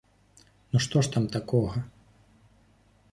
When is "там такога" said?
1.17-1.83